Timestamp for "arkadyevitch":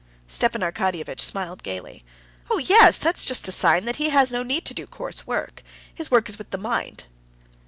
0.61-1.19